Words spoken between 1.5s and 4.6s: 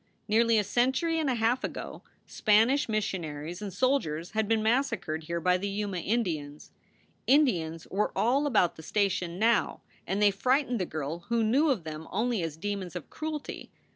ago Spanish missionaries and soldiers had